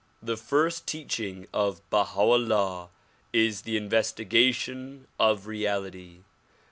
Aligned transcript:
The 0.19 0.35
first 0.35 0.87
teaching 0.87 1.45
of 1.53 1.87
Baha 1.91 2.19
'IJllah 2.21 2.89
is 3.33 3.61
the 3.61 3.77
investigation 3.77 5.05
of 5.19 5.45
reality. 5.45 6.23